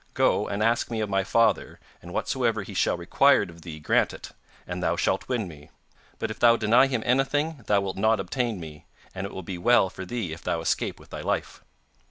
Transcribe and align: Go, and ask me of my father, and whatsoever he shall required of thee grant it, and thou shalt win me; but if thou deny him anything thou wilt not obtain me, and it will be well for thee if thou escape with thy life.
Go, 0.15 0.47
and 0.47 0.63
ask 0.63 0.89
me 0.89 0.99
of 0.99 1.11
my 1.11 1.23
father, 1.23 1.79
and 2.01 2.11
whatsoever 2.11 2.63
he 2.63 2.73
shall 2.73 2.97
required 2.97 3.51
of 3.51 3.61
thee 3.61 3.77
grant 3.79 4.13
it, 4.15 4.31
and 4.65 4.81
thou 4.81 4.95
shalt 4.95 5.27
win 5.29 5.47
me; 5.47 5.69
but 6.17 6.31
if 6.31 6.39
thou 6.39 6.55
deny 6.55 6.87
him 6.87 7.03
anything 7.05 7.61
thou 7.67 7.81
wilt 7.81 7.97
not 7.97 8.19
obtain 8.19 8.59
me, 8.59 8.87
and 9.13 9.27
it 9.27 9.31
will 9.31 9.43
be 9.43 9.59
well 9.59 9.91
for 9.91 10.03
thee 10.03 10.33
if 10.33 10.41
thou 10.41 10.59
escape 10.59 10.99
with 10.99 11.11
thy 11.11 11.21
life. 11.21 11.63